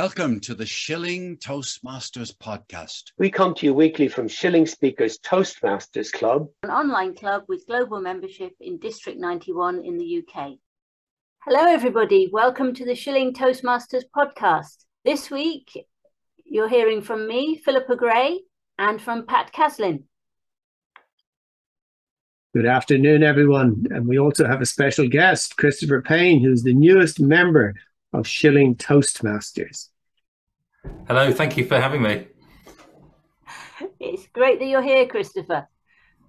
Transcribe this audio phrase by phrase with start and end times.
[0.00, 3.12] Welcome to the Shilling Toastmasters podcast.
[3.16, 8.02] We come to you weekly from Shilling Speakers Toastmasters Club, an online club with global
[8.02, 10.58] membership in District 91 in the UK.
[11.46, 12.28] Hello, everybody.
[12.30, 14.84] Welcome to the Shilling Toastmasters podcast.
[15.02, 15.86] This week,
[16.44, 18.42] you're hearing from me, Philippa Gray,
[18.78, 20.02] and from Pat Caslin.
[22.54, 23.86] Good afternoon, everyone.
[23.88, 27.76] And we also have a special guest, Christopher Paine, who's the newest member
[28.12, 29.88] of Shilling Toastmasters.
[31.08, 32.26] Hello, thank you for having me.
[34.00, 35.68] It's great that you're here, Christopher.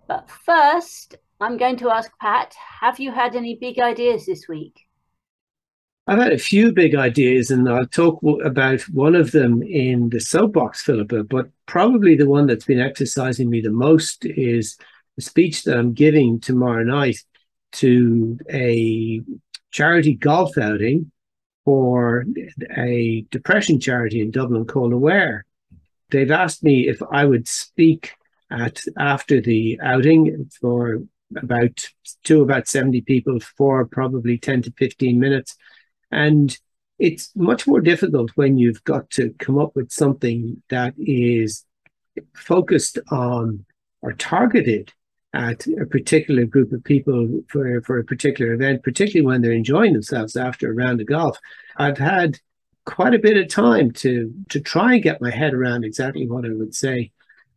[0.07, 4.79] But first, I'm going to ask Pat have you had any big ideas this week?
[6.07, 10.21] I've had a few big ideas, and I'll talk about one of them in the
[10.21, 11.25] soapbox, Philippa.
[11.25, 14.77] But probably the one that's been exercising me the most is
[15.17, 17.17] the speech that I'm giving tomorrow night
[17.73, 19.21] to a
[19.71, 21.11] charity golf outing
[21.67, 22.23] for
[22.77, 25.45] a depression charity in Dublin called Aware.
[26.09, 28.13] They've asked me if I would speak
[28.49, 31.03] at after the outing for
[31.35, 31.85] about
[32.23, 35.57] to about 70 people for probably 10 to 15 minutes.
[36.09, 36.57] And
[36.99, 41.65] it's much more difficult when you've got to come up with something that is
[42.33, 43.65] focused on
[44.01, 44.93] or targeted
[45.33, 49.93] at a particular group of people for, for a particular event, particularly when they're enjoying
[49.93, 51.37] themselves after a round of golf.
[51.77, 52.39] I've had
[52.85, 56.45] quite a bit of time to to try and get my head around exactly what
[56.45, 57.11] I would say.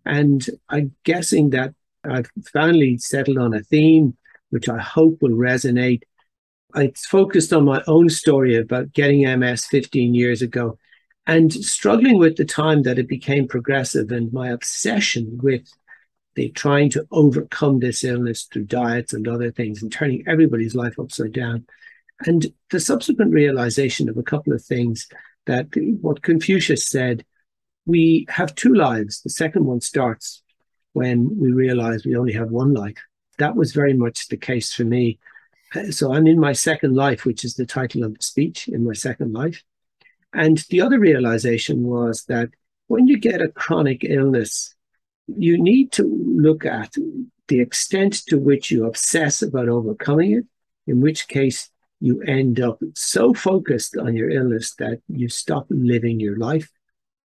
[0.05, 4.17] And I'm guessing that I've finally settled on a theme
[4.51, 6.03] which I hope will resonate.
[6.75, 10.79] I focused on my own story about getting MS 15 years ago
[11.27, 15.73] and struggling with the time that it became progressive and my obsession with
[16.37, 20.99] they trying to overcome this illness through diets and other things and turning everybody's life
[20.99, 21.67] upside down.
[22.21, 25.09] And the subsequent realization of a couple of things
[25.47, 25.69] that
[26.01, 27.25] what Confucius said,
[27.87, 29.23] we have two lives.
[29.23, 30.43] The second one starts
[30.93, 32.99] when we realize we only have one life.
[33.39, 35.19] That was very much the case for me.
[35.91, 38.93] So I'm in my second life, which is the title of the speech, in my
[38.93, 39.63] second life.
[40.33, 42.51] And the other realization was that
[42.89, 44.75] when you get a chronic illness,
[45.37, 46.95] you need to look at
[47.49, 50.45] the extent to which you obsess about overcoming it,
[50.87, 51.71] in which case
[52.01, 56.71] you end up so focused on your illness that you stop living your life,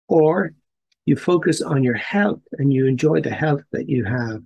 [0.08, 0.52] or
[1.06, 4.42] you focus on your health and you enjoy the health that you have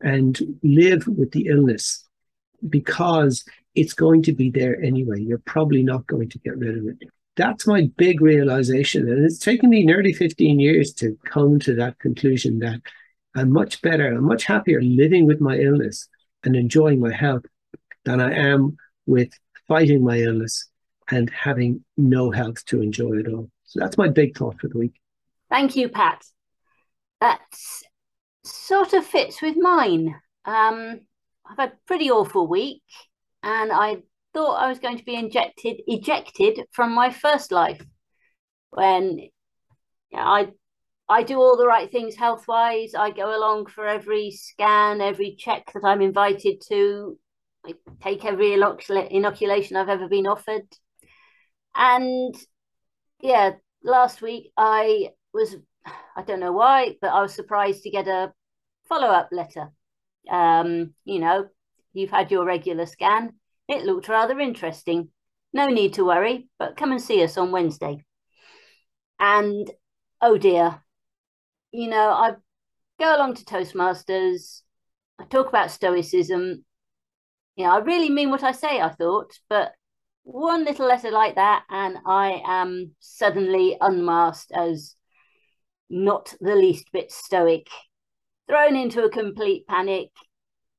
[0.00, 2.04] and live with the illness
[2.68, 3.44] because
[3.74, 5.20] it's going to be there anyway.
[5.20, 7.10] You're probably not going to get rid of it.
[7.36, 9.08] That's my big realization.
[9.08, 12.80] And it's taken me nearly 15 years to come to that conclusion that
[13.34, 16.08] I'm much better, I'm much happier living with my illness
[16.44, 17.44] and enjoying my health
[18.04, 19.30] than I am with
[19.68, 20.68] fighting my illness
[21.10, 23.50] and having no health to enjoy at all.
[23.64, 24.94] So that's my big thought for the week.
[25.50, 26.24] Thank you, Pat.
[27.20, 27.40] That
[28.44, 30.14] sort of fits with mine.
[30.44, 31.00] Um,
[31.48, 32.82] I've had a pretty awful week,
[33.42, 33.98] and I
[34.36, 37.82] thought I was going to be injected, ejected from my first life
[38.68, 39.28] when
[40.14, 40.48] I
[41.08, 42.94] I do all the right things health wise.
[42.94, 47.18] I go along for every scan, every check that I'm invited to.
[47.64, 50.66] I take every inoculation I've ever been offered.
[51.74, 52.34] And
[53.20, 55.56] yeah, last week I was,
[56.14, 58.34] I don't know why, but I was surprised to get a
[58.86, 59.70] follow up letter.
[60.30, 61.46] Um, you know,
[61.94, 63.32] you've had your regular scan.
[63.68, 65.10] It looked rather interesting.
[65.52, 68.04] No need to worry, but come and see us on Wednesday.
[69.18, 69.70] And
[70.20, 70.82] oh dear,
[71.72, 72.34] you know, I
[72.98, 74.62] go along to Toastmasters.
[75.18, 76.64] I talk about Stoicism.
[77.56, 79.72] You know, I really mean what I say, I thought, but
[80.24, 84.94] one little letter like that, and I am suddenly unmasked as
[85.88, 87.68] not the least bit stoic,
[88.48, 90.10] thrown into a complete panic.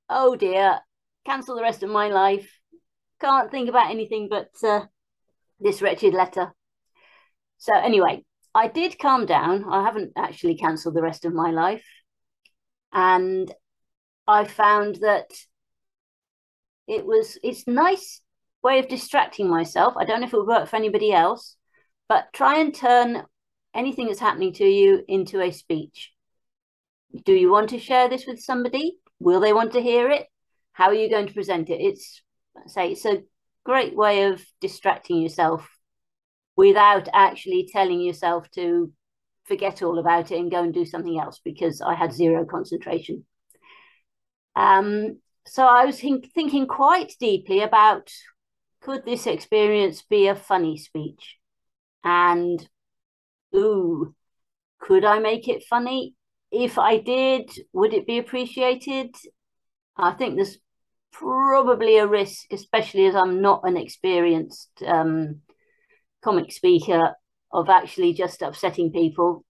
[0.10, 0.80] Oh dear,
[1.26, 2.57] cancel the rest of my life.
[3.20, 4.86] Can't think about anything but uh,
[5.60, 6.54] this wretched letter.
[7.58, 8.24] So, anyway,
[8.54, 9.66] I did calm down.
[9.70, 11.86] I haven't actually cancelled the rest of my life.
[12.94, 13.54] And
[14.28, 15.32] I found that
[16.88, 18.22] it was it's nice
[18.64, 19.96] way of distracting myself.
[19.98, 21.56] I don't know if it would work for anybody else,
[22.10, 23.24] but try and turn
[23.74, 26.12] anything that's happening to you into a speech.
[27.26, 28.98] Do you want to share this with somebody?
[29.20, 30.28] Will they want to hear it?
[30.74, 31.80] How are you going to present it?
[31.82, 32.22] It's
[32.66, 33.24] say it's a
[33.64, 35.68] great way of distracting yourself
[36.56, 38.92] without actually telling yourself to
[39.46, 43.26] forget all about it and go and do something else because I had zero concentration.
[44.56, 48.12] Um, so I was think- thinking quite deeply about
[48.82, 51.38] could this experience be a funny speech?
[52.04, 52.68] And
[53.56, 54.14] ooh,
[54.80, 56.16] could I make it funny?
[56.52, 59.16] If I did, would it be appreciated?
[59.98, 60.58] I think there's
[61.12, 65.42] probably a risk, especially as I'm not an experienced um,
[66.24, 67.14] comic speaker,
[67.52, 69.46] of actually just upsetting people.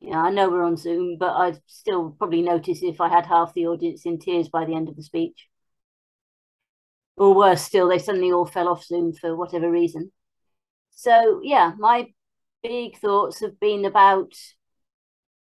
[0.00, 3.52] Yeah, I know we're on Zoom, but I'd still probably notice if I had half
[3.52, 5.48] the audience in tears by the end of the speech.
[7.16, 10.10] Or worse still, they suddenly all fell off Zoom for whatever reason.
[10.90, 12.12] So, yeah, my
[12.62, 14.32] big thoughts have been about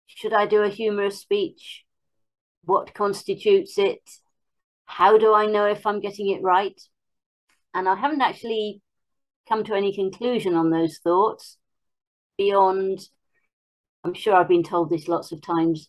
[0.06, 1.85] should I do a humorous speech?
[2.65, 4.00] What constitutes it?
[4.87, 6.81] How do I know if I'm getting it right?
[7.75, 8.81] And I haven't actually
[9.49, 11.59] come to any conclusion on those thoughts
[12.38, 13.00] beyond,
[14.05, 15.88] I'm sure I've been told this lots of times.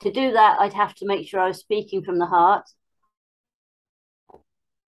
[0.00, 2.64] To do that, I'd have to make sure I was speaking from the heart.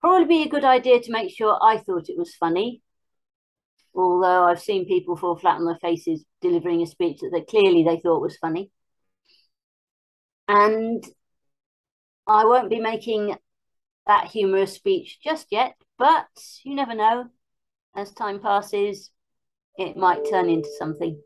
[0.01, 2.83] Probably be a good idea to make sure I thought it was funny.
[3.95, 7.83] Although I've seen people fall flat on their faces delivering a speech that they, clearly
[7.83, 8.71] they thought was funny.
[10.47, 11.05] And
[12.29, 13.35] I won't be making
[14.07, 16.27] that humorous speech just yet, but
[16.63, 17.29] you never know.
[17.97, 19.11] As time passes,
[19.77, 21.21] it might turn into something.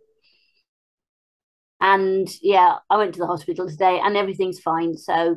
[1.81, 4.97] And yeah, I went to the hospital today and everything's fine.
[4.97, 5.37] So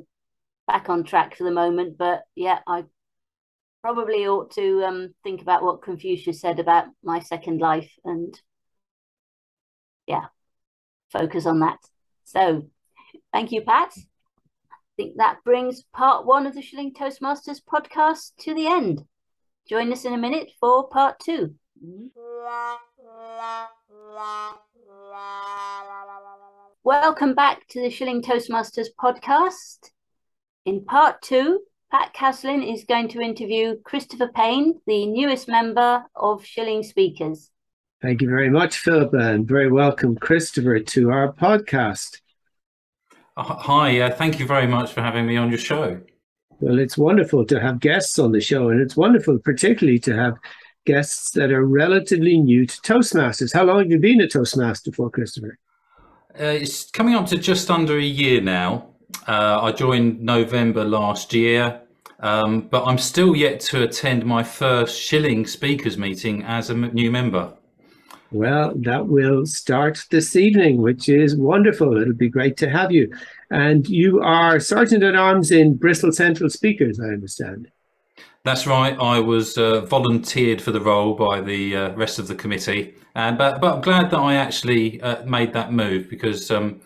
[0.67, 1.97] back on track for the moment.
[1.97, 2.83] But yeah, I
[3.81, 8.39] probably ought to um, think about what Confucius said about my second life and
[10.05, 10.25] yeah,
[11.11, 11.79] focus on that.
[12.23, 12.69] So
[13.33, 13.91] thank you, Pat
[14.97, 19.03] think that brings part one of the Shilling Toastmasters podcast to the end.
[19.67, 21.55] Join us in a minute for part two.
[26.83, 29.89] Welcome back to the Shilling Toastmasters podcast.
[30.65, 31.61] In part two,
[31.91, 37.51] Pat Caslin is going to interview Christopher Paine, the newest member of Shilling Speakers.
[38.01, 42.21] Thank you very much, Philip, and very welcome, Christopher, to our podcast.
[43.37, 45.99] Hi, uh, thank you very much for having me on your show.
[46.61, 50.35] Well, it's wonderful to have guests on the show, and it's wonderful, particularly, to have
[50.85, 53.53] guests that are relatively new to Toastmasters.
[53.53, 55.59] How long have you been a Toastmaster for, Christopher?
[56.39, 58.87] Uh, it's coming up to just under a year now.
[59.27, 61.81] Uh, I joined November last year,
[62.21, 67.11] um, but I'm still yet to attend my first Shilling speakers meeting as a new
[67.11, 67.53] member.
[68.31, 71.95] Well, that will start this evening, which is wonderful.
[72.01, 73.13] It'll be great to have you.
[73.51, 77.71] And you are Sergeant at Arms in Bristol Central Speakers, I understand.
[78.43, 78.95] That's right.
[78.99, 83.39] I was uh, volunteered for the role by the uh, rest of the committee, and
[83.39, 86.79] but but I'm glad that I actually uh, made that move because um,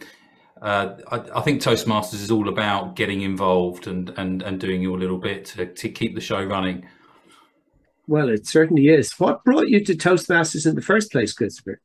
[0.61, 4.97] uh, I, I, think Toastmasters is all about getting involved and and and doing your
[4.97, 6.87] little bit to, to keep the show running.
[8.09, 9.11] Well, it certainly is.
[9.19, 11.79] What brought you to Toastmasters in the first place, Christopher?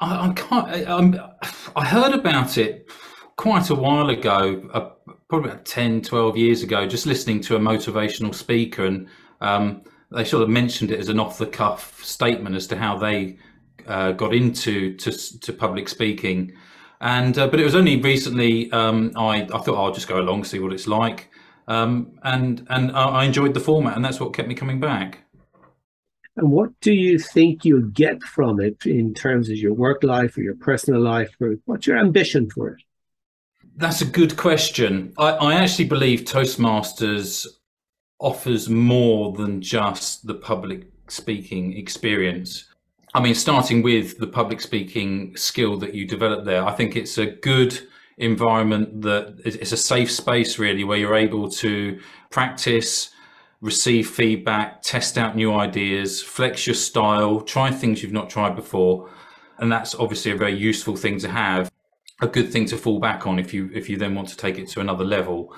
[0.00, 0.88] I, I can't.
[0.88, 1.30] I,
[1.76, 2.90] I heard about it
[3.36, 4.90] quite a while ago, uh,
[5.28, 9.06] probably about 10, 12 years ago, just listening to a motivational speaker, and
[9.40, 13.38] um, they sort of mentioned it as an off-the-cuff statement as to how they
[13.86, 16.52] uh, got into to, to public speaking.
[17.00, 20.42] And uh, but it was only recently um, I, I thought I'll just go along
[20.42, 21.30] see what it's like.
[21.68, 25.20] Um, and and I enjoyed the format, and that's what kept me coming back.
[26.36, 30.36] And what do you think you'll get from it in terms of your work life
[30.36, 32.82] or your personal life, or what's your ambition for it?
[33.76, 35.12] That's a good question.
[35.18, 37.46] I, I actually believe Toastmasters
[38.18, 42.66] offers more than just the public speaking experience.
[43.14, 47.16] I mean, starting with the public speaking skill that you develop there, I think it's
[47.18, 47.80] a good
[48.18, 53.10] environment that it's a safe space really where you're able to practice
[53.60, 59.10] receive feedback test out new ideas flex your style try things you've not tried before.
[59.58, 61.70] And that's obviously a very useful thing to have
[62.20, 64.58] a good thing to fall back on if you if you then want to take
[64.58, 65.54] it to another level.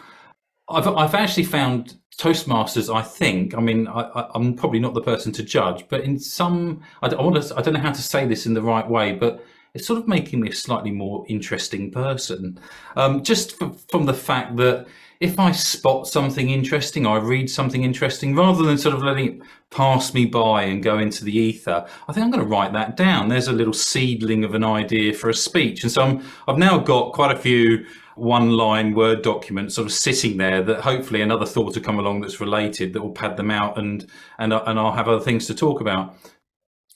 [0.69, 5.31] I've, I've actually found toastmasters i think i mean I, am probably not the person
[5.35, 8.27] to judge but in some I, I want to i don't know how to say
[8.27, 9.45] this in the right way but
[9.75, 12.59] it's sort of making me a slightly more interesting person.
[12.97, 13.59] Um, just
[13.91, 14.87] from the fact that
[15.21, 19.41] if I spot something interesting, I read something interesting, rather than sort of letting it
[19.71, 22.97] pass me by and go into the ether, I think I'm going to write that
[22.97, 23.29] down.
[23.29, 25.83] There's a little seedling of an idea for a speech.
[25.83, 27.85] And so I'm, I've now got quite a few
[28.15, 32.21] one line Word documents sort of sitting there that hopefully another thought will come along
[32.21, 34.07] that's related that will pad them out and,
[34.39, 36.17] and, and I'll have other things to talk about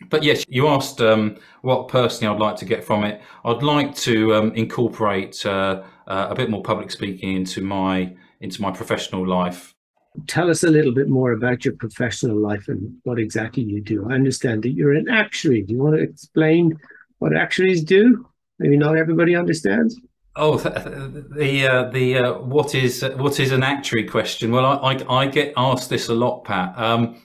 [0.09, 3.21] but yes, you asked um, what personally I'd like to get from it.
[3.45, 8.61] I'd like to um, incorporate uh, uh, a bit more public speaking into my into
[8.61, 9.75] my professional life.
[10.27, 14.11] Tell us a little bit more about your professional life and what exactly you do.
[14.11, 15.63] I understand that you're an actuary.
[15.63, 16.79] Do you want to explain
[17.19, 18.29] what actuaries do?
[18.59, 19.99] Maybe not everybody understands.
[20.37, 24.51] Oh, the uh, the uh, what is what is an actuary question?
[24.51, 26.77] Well, I, I, I get asked this a lot, Pat.
[26.79, 27.23] Um,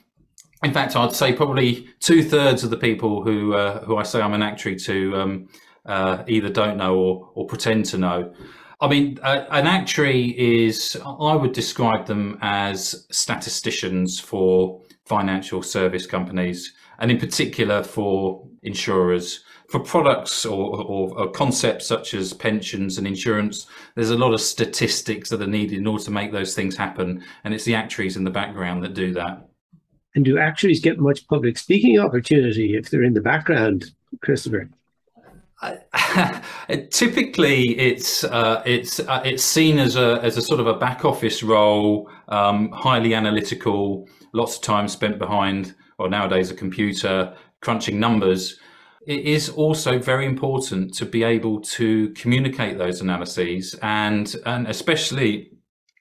[0.62, 4.20] in fact, I'd say probably two thirds of the people who uh, who I say
[4.20, 5.48] I'm an actuary to um,
[5.86, 8.34] uh, either don't know or or pretend to know.
[8.80, 16.06] I mean, uh, an actuary is I would describe them as statisticians for financial service
[16.06, 19.44] companies, and in particular for insurers.
[19.68, 24.40] For products or, or, or concepts such as pensions and insurance, there's a lot of
[24.40, 28.16] statistics that are needed in order to make those things happen, and it's the actuaries
[28.16, 29.47] in the background that do that.
[30.14, 34.70] And do actuaries get much public speaking opportunity if they're in the background, Christopher?
[35.60, 36.40] Uh,
[36.90, 41.04] typically, it's uh, it's uh, it's seen as a as a sort of a back
[41.04, 47.98] office role, um, highly analytical, lots of time spent behind, or nowadays a computer crunching
[47.98, 48.58] numbers.
[49.06, 55.50] It is also very important to be able to communicate those analyses, and and especially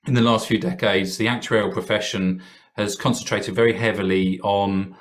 [0.05, 2.43] in the last few decades, the actuarial profession
[2.77, 4.95] has concentrated very heavily on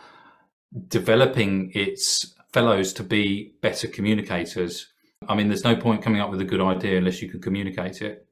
[0.88, 4.86] developing its fellows to be better communicators.
[5.28, 8.02] I mean, there's no point coming up with a good idea unless you can communicate
[8.02, 8.26] it.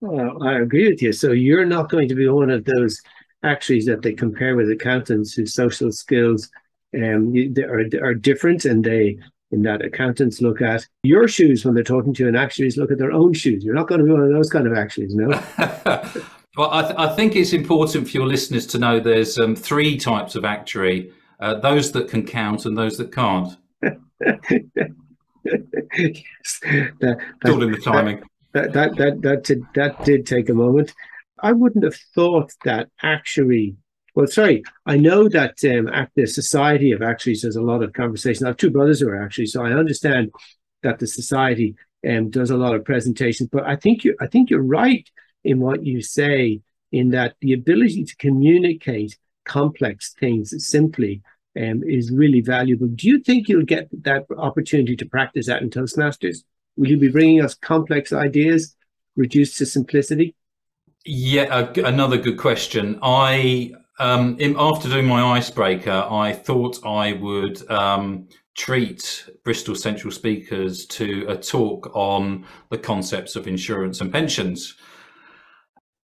[0.00, 1.12] Well, I agree with you.
[1.12, 3.00] So you're not going to be one of those
[3.42, 6.50] actuaries that they compare with accountants whose social skills
[6.94, 9.18] um, are, are different and they
[9.50, 12.90] in that accountants look at your shoes when they're talking to you and actuaries look
[12.90, 13.64] at their own shoes.
[13.64, 15.30] You're not going to be one of those kind of actuaries, no?
[16.56, 19.96] well, I, th- I, think it's important for your listeners to know there's um, three
[19.96, 23.56] types of actuary uh, those that can count and those that can't.
[23.82, 24.00] yes,
[27.00, 28.22] that, all in the timing.
[28.52, 30.92] That that that that did, that did take a moment.
[31.40, 33.76] I wouldn't have thought that actually.
[34.14, 37.92] Well, sorry, I know that um, at the Society of Actuaries there's a lot of
[37.92, 38.46] conversation.
[38.46, 40.32] I have two brothers who are actuaries, so I understand
[40.82, 41.76] that the society
[42.08, 43.48] um, does a lot of presentations.
[43.52, 45.08] But I think you I think you're right
[45.44, 46.60] in what you say
[46.92, 51.22] in that the ability to communicate complex things simply
[51.56, 52.86] um, is really valuable.
[52.86, 56.44] Do you think you'll get that opportunity to practice that in Toastmasters?
[56.76, 58.76] Will you be bringing us complex ideas
[59.16, 60.34] reduced to simplicity?
[61.04, 62.98] Yeah, another good question.
[63.02, 70.86] I um, after doing my icebreaker, I thought I would um, treat Bristol Central speakers
[70.86, 74.76] to a talk on the concepts of insurance and pensions.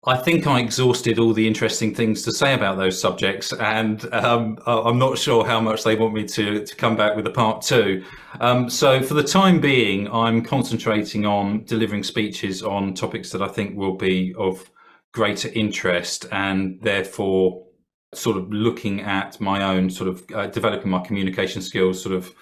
[0.05, 4.59] I think I exhausted all the interesting things to say about those subjects, and um,
[4.67, 7.61] I'm not sure how much they want me to, to come back with a part
[7.61, 8.03] two.
[8.41, 13.49] Um, so, for the time being, I'm concentrating on delivering speeches on topics that I
[13.49, 14.71] think will be of
[15.13, 17.67] greater interest, and therefore,
[18.15, 22.33] sort of looking at my own sort of uh, developing my communication skills, sort of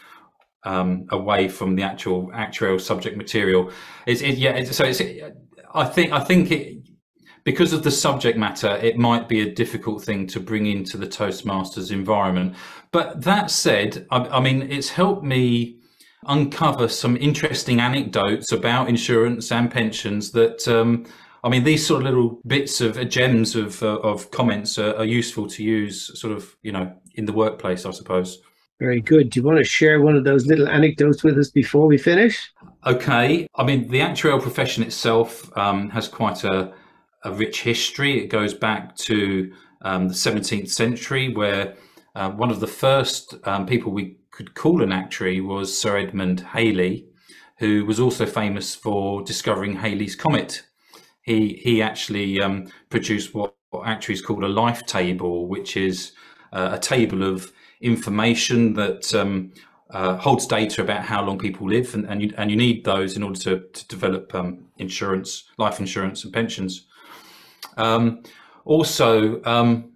[0.63, 3.73] um, away from the actual actuarial subject material.
[4.07, 4.53] It's it, yeah.
[4.53, 5.03] It's, so it's.
[5.75, 6.79] I think I think it
[7.49, 11.07] because of the subject matter, it might be a difficult thing to bring into the
[11.07, 12.55] Toastmasters environment.
[12.93, 15.79] But that said, I, I mean, it's helped me
[16.27, 21.07] uncover some interesting anecdotes about insurance and pensions that um,
[21.43, 24.95] I mean, these sort of little bits of uh, gems of uh, of comments are,
[24.97, 28.43] are, useful to use, sort of, you know, in the workplace, I suppose.
[28.79, 29.31] Very good.
[29.31, 32.53] Do you want to share one of those little anecdotes with us before we finish?
[32.85, 33.49] Okay.
[33.55, 36.75] I mean, the actuarial profession itself um, has quite a
[37.25, 38.23] a rich history.
[38.23, 41.75] It goes back to um, the 17th century, where
[42.15, 46.41] uh, one of the first um, people we could call an actuary was Sir Edmund
[46.41, 47.07] Halley,
[47.59, 50.63] who was also famous for discovering Halley's Comet.
[51.23, 56.13] He, he actually um, produced what, what, actuaries call a life table, which is
[56.53, 59.53] uh, a table of information that um,
[59.91, 63.17] uh, holds data about how long people live, and, and, you, and you need those
[63.17, 66.87] in order to, to develop um, insurance, life insurance, and pensions.
[67.79, 68.23] Um,
[68.65, 69.93] also, um,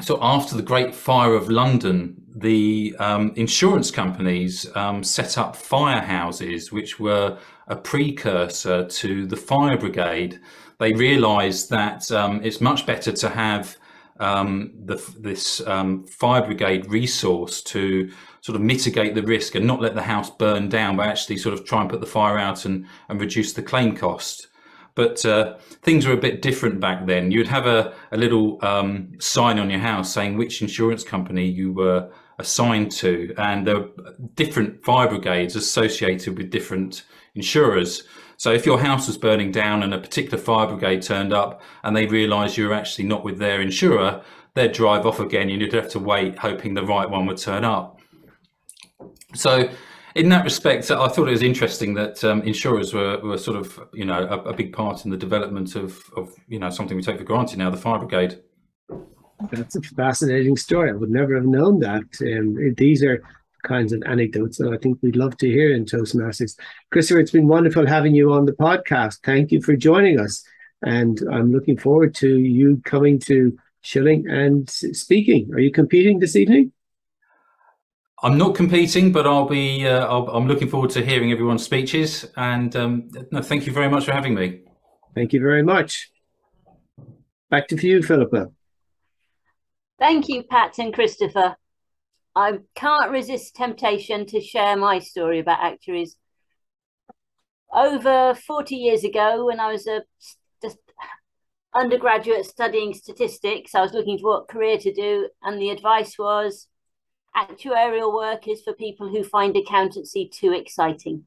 [0.00, 6.70] so after the Great Fire of London, the um, insurance companies um, set up firehouses,
[6.70, 10.40] which were a precursor to the fire brigade.
[10.78, 13.76] They realised that um, it's much better to have
[14.20, 18.10] um, the, this fire brigade resource to
[18.42, 21.52] sort of mitigate the risk and not let the house burn down, but actually sort
[21.52, 24.46] of try and put the fire out and, and reduce the claim cost.
[24.94, 27.30] But uh, things were a bit different back then.
[27.30, 31.72] You'd have a, a little um, sign on your house saying which insurance company you
[31.72, 33.90] were assigned to, and there were
[34.34, 37.04] different fire brigades associated with different
[37.34, 38.02] insurers.
[38.36, 41.94] So if your house was burning down and a particular fire brigade turned up and
[41.94, 44.22] they realised you were actually not with their insurer,
[44.54, 45.50] they'd drive off again.
[45.50, 48.00] And you'd have to wait, hoping the right one would turn up.
[49.34, 49.68] So
[50.14, 53.80] in that respect, I thought it was interesting that um, insurers were, were sort of,
[53.92, 57.02] you know, a, a, big part in the development of, of, you know, something we
[57.02, 58.40] take for granted now, the fire brigade.
[59.50, 60.90] That's a fascinating story.
[60.90, 62.04] I would never have known that.
[62.20, 63.22] Um, these are
[63.62, 66.58] kinds of anecdotes that I think we'd love to hear in Toastmasters.
[66.90, 69.18] Christopher, it's been wonderful having you on the podcast.
[69.24, 70.44] Thank you for joining us.
[70.82, 75.50] And I'm looking forward to you coming to Shilling and speaking.
[75.54, 76.72] Are you competing this evening?
[78.22, 79.86] I'm not competing, but I'll be.
[79.86, 82.26] Uh, i am looking forward to hearing everyone's speeches.
[82.36, 84.60] And um, no, thank you very much for having me.
[85.14, 86.10] Thank you very much.
[87.48, 88.50] Back to you, Philippa.
[89.98, 91.56] Thank you, Pat and Christopher.
[92.36, 96.16] I can't resist temptation to share my story about actuaries.
[97.72, 100.02] Over 40 years ago, when I was a
[100.62, 100.78] just
[101.74, 106.68] undergraduate studying statistics, I was looking for what career to do, and the advice was
[107.36, 111.24] actuarial work is for people who find accountancy too exciting.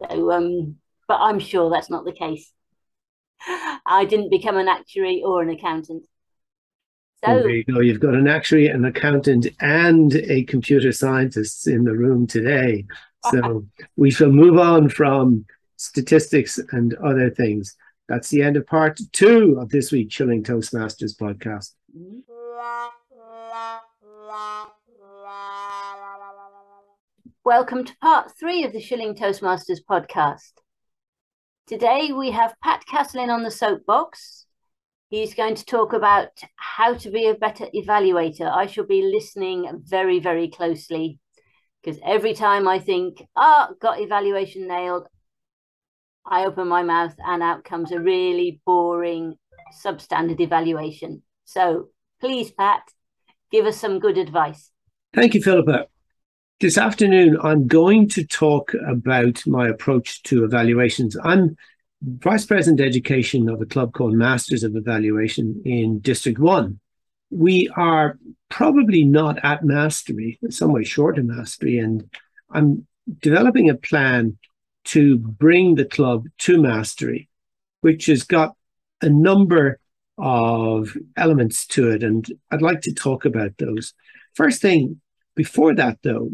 [0.00, 0.76] So, um,
[1.08, 2.52] but I'm sure that's not the case.
[3.86, 6.06] I didn't become an actuary or an accountant.
[7.24, 7.80] So well, there you go.
[7.80, 12.84] You've got an actuary, an accountant, and a computer scientist in the room today.
[13.32, 17.74] So we shall move on from statistics and other things.
[18.08, 21.72] That's the end of part two of this week's Shilling Toastmasters podcast.
[27.44, 30.52] Welcome to part three of the Shilling Toastmasters podcast.
[31.66, 34.46] Today we have Pat Caslin on the soapbox
[35.08, 38.50] He's going to talk about how to be a better evaluator.
[38.50, 41.20] I shall be listening very, very closely
[41.82, 45.06] because every time I think, ah, oh, got evaluation nailed,
[46.26, 49.36] I open my mouth and out comes a really boring
[49.80, 51.22] substandard evaluation.
[51.44, 52.82] So please, Pat,
[53.56, 54.70] give us some good advice.
[55.14, 55.86] Thank you, Philippa.
[56.60, 61.16] This afternoon, I'm going to talk about my approach to evaluations.
[61.24, 61.56] I'm
[62.02, 66.78] vice president education of a club called Masters of Evaluation in District 1.
[67.30, 68.18] We are
[68.50, 72.10] probably not at mastery, some way short of mastery, and
[72.50, 72.86] I'm
[73.22, 74.36] developing a plan
[74.96, 77.30] to bring the club to mastery,
[77.80, 78.54] which has got
[79.00, 79.80] a number
[80.18, 83.94] of elements to it, and I'd like to talk about those.
[84.34, 85.00] First thing,
[85.34, 86.30] before that though,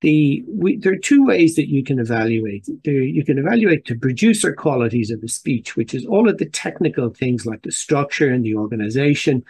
[0.00, 2.68] the we, there are two ways that you can evaluate.
[2.84, 6.48] There, you can evaluate the producer qualities of the speech, which is all of the
[6.48, 9.42] technical things like the structure and the organization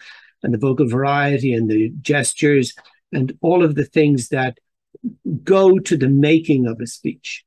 [0.44, 2.74] and the vocal variety and the gestures
[3.12, 4.58] and all of the things that
[5.42, 7.44] go to the making of a speech.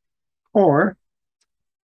[0.54, 0.98] Or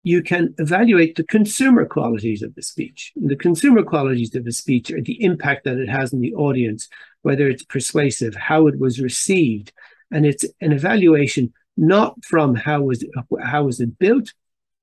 [0.03, 3.13] you can evaluate the consumer qualities of the speech.
[3.15, 6.33] And the consumer qualities of the speech are the impact that it has on the
[6.35, 6.89] audience,
[7.21, 9.71] whether it's persuasive, how it was received,
[10.11, 13.09] and it's an evaluation not from how was it,
[13.41, 14.31] how was it built,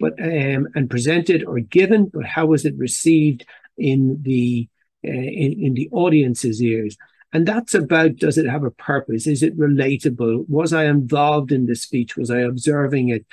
[0.00, 3.44] but um, and presented or given, but how was it received
[3.76, 4.68] in the
[5.02, 6.96] uh, in, in the audience's ears.
[7.32, 9.26] And that's about does it have a purpose?
[9.26, 10.44] Is it relatable?
[10.48, 12.16] Was I involved in the speech?
[12.16, 13.24] Was I observing it?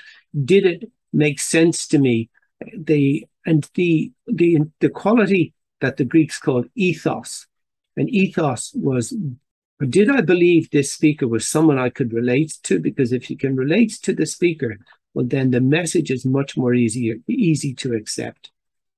[0.45, 2.29] Did it make sense to me?
[2.77, 7.47] The and the the the quality that the Greeks called ethos.
[7.95, 9.15] And ethos was
[9.89, 12.79] did I believe this speaker was someone I could relate to?
[12.79, 14.77] Because if you can relate to the speaker,
[15.13, 18.51] well, then the message is much more easier, easy to accept.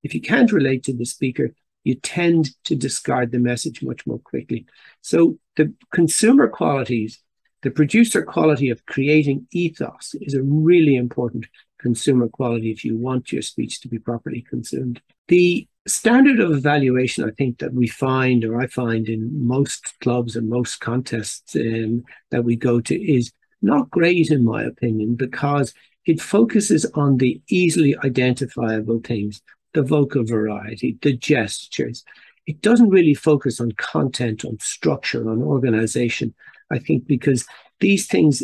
[0.04, 1.54] If you can't relate to the speaker,
[1.84, 4.66] you tend to discard the message much more quickly.
[5.02, 7.20] So the consumer qualities,
[7.62, 11.48] the producer quality of creating ethos is a really important
[11.80, 15.02] consumer quality if you want your speech to be properly consumed.
[15.28, 20.36] The standard of evaluation, I think, that we find, or I find in most clubs
[20.36, 25.74] and most contests um, that we go to, is not great, in my opinion, because
[26.06, 29.42] it focuses on the easily identifiable things
[29.74, 32.04] the vocal variety, the gestures.
[32.48, 36.34] It doesn't really focus on content, on structure, on organization,
[36.72, 37.46] I think, because
[37.80, 38.42] these things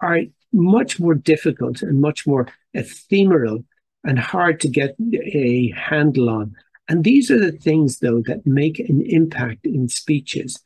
[0.00, 0.20] are
[0.56, 3.64] much more difficult and much more ephemeral
[4.04, 6.54] and hard to get a handle on.
[6.88, 10.62] And these are the things, though, that make an impact in speeches.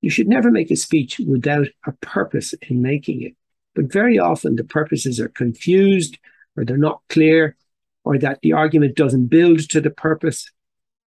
[0.00, 3.34] You should never make a speech without a purpose in making it.
[3.74, 6.18] But very often the purposes are confused
[6.56, 7.56] or they're not clear
[8.04, 10.50] or that the argument doesn't build to the purpose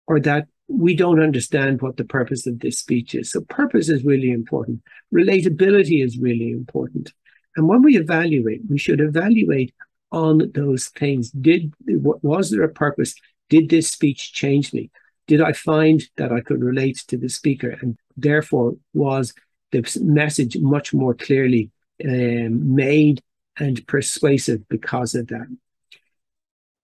[0.06, 3.30] or that we don't understand what the purpose of this speech is.
[3.30, 4.82] So purpose is really important.
[5.12, 7.12] Relatability is really important.
[7.56, 9.74] And when we evaluate, we should evaluate
[10.10, 11.30] on those things.
[11.30, 13.14] Did was there a purpose?
[13.48, 14.90] Did this speech change me?
[15.26, 19.34] Did I find that I could relate to the speaker, and therefore was
[19.72, 21.70] the message much more clearly
[22.04, 23.22] um, made
[23.58, 25.46] and persuasive because of that?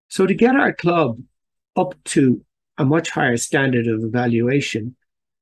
[0.08, 1.20] So to get our club
[1.76, 2.44] up to
[2.78, 4.96] a much higher standard of evaluation,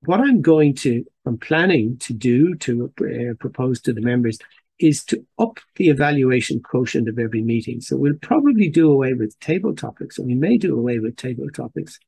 [0.04, 4.38] what I'm going to, I'm planning to do to uh, propose to the members
[4.78, 7.80] is to up the evaluation quotient of every meeting.
[7.80, 11.48] So we'll probably do away with table topics, or we may do away with table
[11.50, 11.98] topics.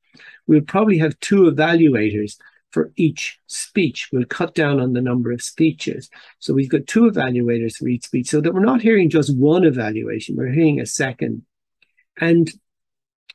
[0.46, 2.36] We'll probably have two evaluators
[2.70, 4.08] for each speech.
[4.12, 6.08] We'll cut down on the number of speeches.
[6.38, 9.64] So we've got two evaluators for each speech so that we're not hearing just one
[9.64, 11.42] evaluation, we're hearing a second.
[12.20, 12.50] And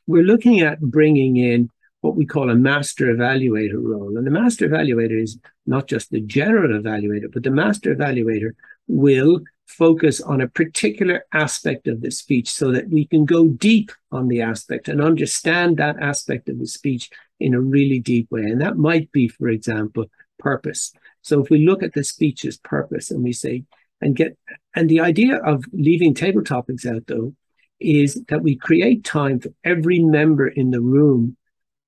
[0.06, 1.68] we're looking at bringing in
[2.00, 4.16] what we call a master evaluator role.
[4.16, 8.52] And the master evaluator is not just the general evaluator, but the master evaluator
[8.88, 13.90] will focus on a particular aspect of the speech so that we can go deep
[14.12, 18.42] on the aspect and understand that aspect of the speech in a really deep way.
[18.42, 20.06] And that might be, for example,
[20.38, 20.92] purpose.
[21.22, 23.64] So if we look at the speech's purpose and we say,
[24.00, 24.38] and get,
[24.74, 27.34] and the idea of leaving table topics out though,
[27.80, 31.36] is that we create time for every member in the room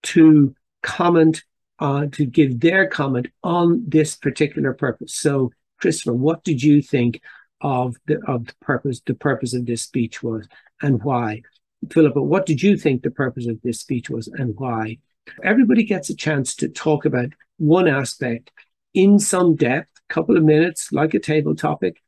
[0.03, 1.45] to comment,
[1.79, 5.15] uh, to give their comment on this particular purpose.
[5.15, 7.21] So Christopher, what did you think
[7.61, 10.49] of the of the purpose the purpose of this speech was
[10.83, 11.43] and why?
[11.91, 14.99] Philippa, what did you think the purpose of this speech was and why?
[15.45, 18.51] Everybody gets a chance to talk about one aspect
[18.95, 22.03] in some depth, a couple of minutes, like a table topic.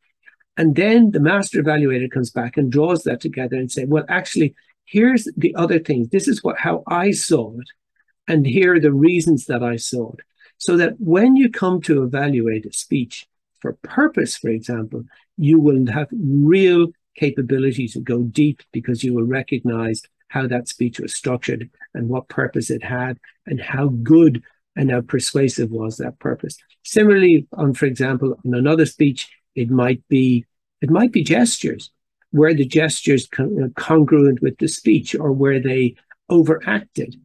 [0.57, 4.55] And then the master evaluator comes back and draws that together and say, well, actually,
[4.85, 6.09] here's the other things.
[6.09, 7.69] This is what how I saw it.
[8.27, 10.21] And here are the reasons that I saw it.
[10.59, 13.27] So that when you come to evaluate a speech,
[13.61, 15.05] for purpose, for example,
[15.37, 21.01] you will have real capability to go deep because you will recognize how that speech
[21.01, 24.43] was structured and what purpose it had and how good
[24.77, 26.57] and how persuasive was that purpose.
[26.85, 30.47] Similarly, on for example, on another speech, it might be
[30.81, 31.91] it might be gestures
[32.31, 35.97] where the gestures con- uh, congruent with the speech or where they
[36.29, 37.17] overacted.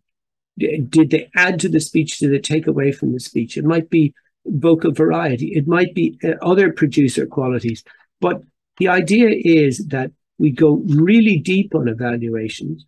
[0.58, 2.18] Did they add to the speech?
[2.18, 3.58] Did they take away from the speech?
[3.58, 4.14] It might be
[4.46, 5.48] vocal variety.
[5.54, 7.84] It might be uh, other producer qualities.
[8.22, 8.42] But
[8.78, 12.86] the idea is that we go really deep on evaluations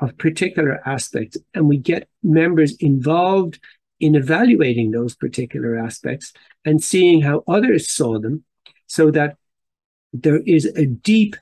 [0.00, 3.58] of particular aspects and we get members involved
[4.00, 6.32] in evaluating those particular aspects
[6.64, 8.44] and seeing how others saw them
[8.86, 9.36] so that
[10.12, 11.36] there is a deep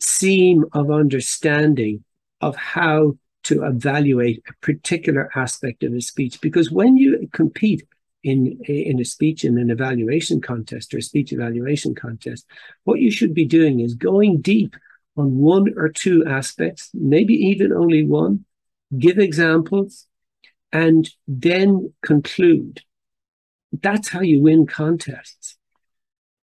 [0.00, 2.04] seam of understanding
[2.40, 6.40] of how to evaluate a particular aspect of a speech.
[6.40, 7.86] Because when you compete
[8.26, 12.44] in, in a speech in an evaluation contest or a speech evaluation contest,
[12.82, 14.74] what you should be doing is going deep
[15.16, 18.44] on one or two aspects, maybe even only one,
[18.98, 20.08] give examples,
[20.72, 22.82] and then conclude.
[23.80, 25.56] That's how you win contests.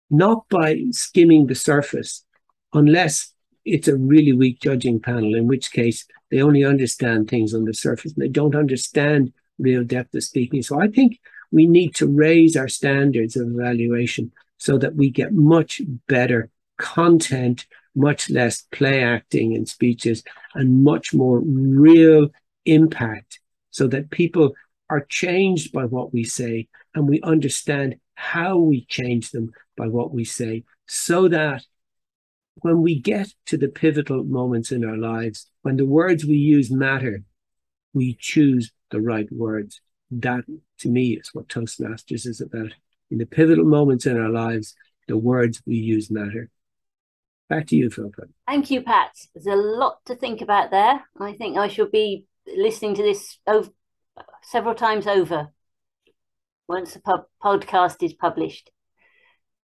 [0.08, 2.24] Not by skimming the surface,
[2.72, 3.32] unless
[3.64, 7.74] it's a really weak judging panel, in which case they only understand things on the
[7.74, 10.62] surface and they don't understand real depth of speaking.
[10.62, 11.18] So I think
[11.50, 17.66] we need to raise our standards of evaluation so that we get much better content,
[17.94, 20.22] much less play acting in speeches,
[20.54, 22.28] and much more real
[22.64, 24.52] impact so that people
[24.88, 30.12] are changed by what we say and we understand how we change them by what
[30.12, 31.64] we say so that
[32.62, 36.70] when we get to the pivotal moments in our lives, when the words we use
[36.70, 37.22] matter,
[37.92, 39.80] we choose the right words
[40.10, 40.44] that
[40.78, 42.72] to me is what Toastmasters is about.
[43.10, 44.74] In the pivotal moments in our lives,
[45.08, 46.50] the words we use matter.
[47.48, 48.24] Back to you, Philippa.
[48.46, 49.12] Thank you, Pat.
[49.34, 51.04] There's a lot to think about there.
[51.20, 53.70] I think I shall be listening to this over,
[54.42, 55.48] several times over
[56.68, 58.70] once the pub- podcast is published.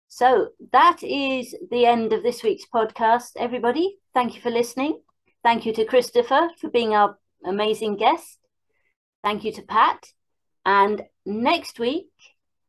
[0.09, 3.99] So that is the end of this week's podcast, everybody.
[4.15, 5.01] Thank you for listening.
[5.45, 8.39] Thank you to Christopher for being our amazing guest.
[9.23, 10.09] Thank you to Pat
[10.69, 12.11] and next week,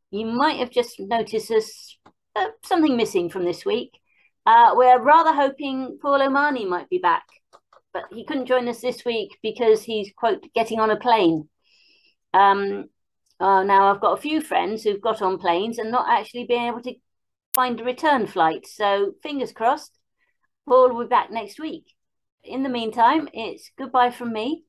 [0.10, 1.98] you might have just noticed there's
[2.34, 3.92] uh, something missing from this week.
[4.46, 7.26] Uh, we're rather hoping Paul Omani might be back,
[7.94, 11.50] but he couldn't join us this week because he's, quote, getting on a plane.
[12.34, 12.86] Um,
[13.38, 16.70] uh, now, I've got a few friends who've got on planes and not actually been
[16.70, 16.94] able to
[17.54, 18.66] find a return flight.
[18.66, 19.92] So, fingers crossed,
[20.66, 21.94] Paul will be back next week.
[22.46, 24.64] In the meantime, it's goodbye from me.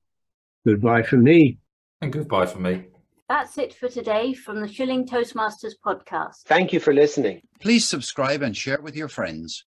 [0.67, 1.59] Goodbye from me.
[2.01, 2.90] And goodbye from me.
[3.31, 6.43] That's it for today from the Shilling Toastmasters podcast.
[6.47, 7.43] Thank you for listening.
[7.61, 9.65] Please subscribe and share with your friends.